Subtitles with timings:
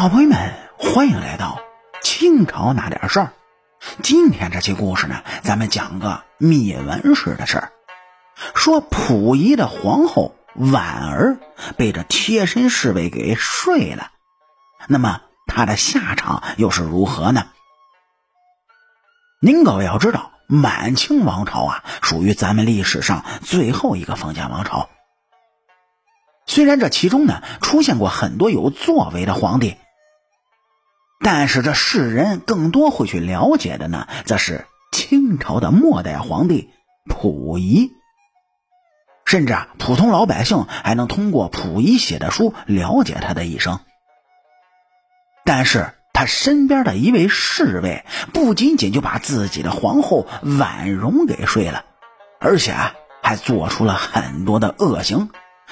[0.00, 1.60] 小朋友们，欢迎来到
[2.04, 3.32] 清朝那点事儿。
[4.00, 7.72] 今天这期故事呢，咱们讲个灭文式的事儿。
[8.54, 11.40] 说溥仪的皇后婉儿
[11.76, 14.12] 被这贴身侍卫给睡了，
[14.86, 17.48] 那么她的下场又是如何呢？
[19.40, 24.90] 您各位要知道，满清王朝啊，属于咱们历史上最后一个封建王朝。
[26.46, 29.76] 虽然这其中呢出现过很多有作为的皇帝，
[31.20, 36.70] 但是这世人更多会去了解的呢，则是清朝的末代皇帝
[37.08, 37.90] 溥仪。
[39.24, 43.80] 甚至啊，普通老百姓还能通过溥仪写的书了解他的一生。
[45.44, 50.26] 但是他身边的一位侍卫，不仅仅就把自己的皇后
[50.58, 51.84] 婉容给睡了，
[52.40, 55.28] 而且啊还做出了很多的恶行。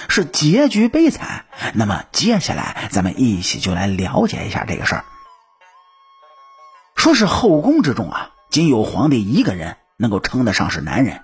[0.09, 1.47] 是结局悲惨。
[1.73, 5.05] 那么接下来，咱们一起就来了解一下这个事儿。
[6.97, 11.23] 说是后宫之中啊，仅有皇帝一个人能够称得上是男人，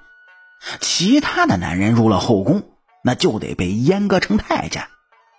[0.81, 2.63] 其他的男人入了后宫，
[3.03, 4.85] 那就得被阉割成太监。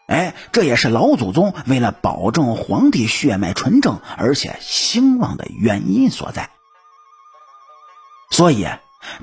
[0.07, 6.49] 哎，这也是老祖宗为了保证皇帝血脉纯正而且兴旺的原因所在。
[8.29, 8.67] 所以。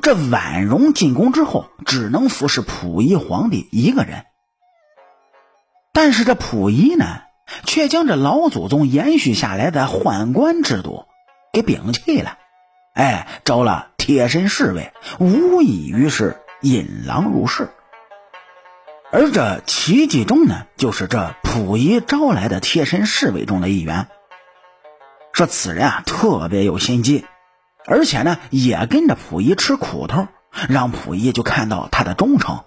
[0.02, 4.26] 这婉容进宫之后，只能服侍溥仪皇帝一个人。
[5.94, 7.22] 但是这溥仪呢，
[7.64, 11.06] 却将这老祖宗延续下来的宦官制度
[11.52, 12.38] 给摒弃了，
[12.94, 17.70] 哎，招了贴身侍卫，无异于是引狼入室。
[19.12, 24.06] 而这齐继忠呢，就是这溥仪招来的贴身侍卫中的一员。
[25.32, 27.24] 说此人啊，特别有心机。
[27.86, 30.28] 而且呢，也跟着溥仪吃苦头，
[30.68, 32.60] 让溥仪就看到他的忠诚。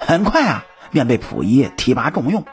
[0.00, 2.44] 很快啊，便被溥仪提拔重用，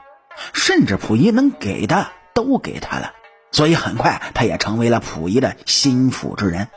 [0.53, 3.14] 甚至溥仪能给的都给他了。
[3.52, 6.70] 所以很快，他也成为了溥仪的心腹之人。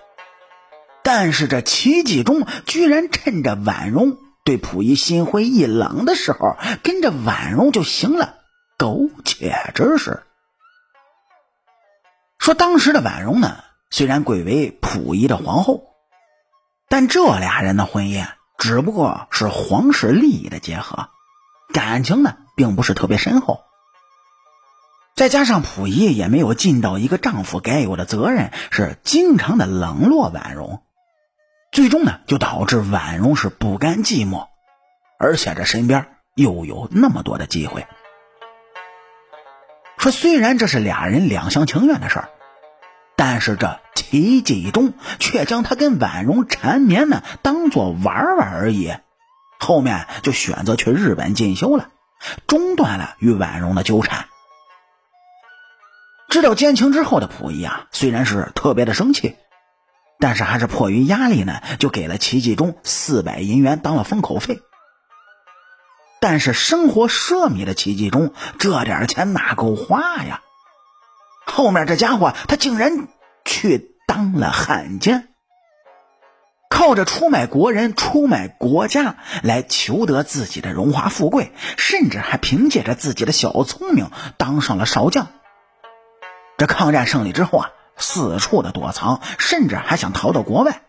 [1.03, 8.35] 但是这齐继忠居然趁着婉容对溥仪心灰意冷的时候，跟着婉容就行了
[8.77, 10.23] 苟且之事。
[12.39, 13.65] 说当时的婉容呢？
[13.89, 15.95] 虽然贵为溥仪的皇后，
[16.89, 18.27] 但这俩人的婚姻
[18.59, 21.09] 只不过是皇室利益的结合，
[21.73, 23.61] 感情呢并不是特别深厚。
[25.15, 30.83] 再加上溥仪也没有尽到一个丈夫该有的责任，是经常的冷落婉容，
[31.71, 34.49] 最终呢就导致婉容是不甘寂寞，
[35.19, 37.87] 而且这身边又有那么多的机会。
[39.99, 42.29] 说虽然这是俩人两厢情愿的事儿。
[43.19, 48.93] 但是这齐继忠却将他跟婉容缠绵呢当做玩玩而已，
[49.59, 51.89] 后面就选择去日本进修了，
[52.47, 54.29] 中断了与婉容的纠缠。
[56.29, 59.37] 知道奸情之后的溥仪啊，虽然是特别的生气，
[60.19, 64.61] 但是还是迫于压力呢，就给了齐继忠四百银元当了封口费。
[66.21, 70.41] 但是生活奢靡的齐继忠，这点钱哪够花呀？
[71.47, 73.09] 后面这家伙，他竟然
[73.45, 75.29] 去当了汉奸，
[76.87, 85.27] 靠着出卖国人、出卖国家来求得自己的荣华富贵，甚至还凭借着自己的小聪明当上了少将。
[86.57, 90.83] 这抗战胜利之后啊，四处的躲藏，甚至还想逃到国外，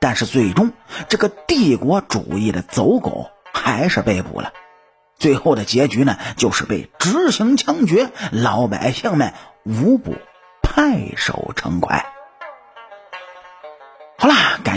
[0.00, 0.72] 但是最终
[1.10, 4.54] 这个帝国主义的走狗还是被捕了。
[5.18, 10.16] 最后的结局呢，就是被执行枪决，老百姓们无不
[10.62, 12.11] 拍手称快。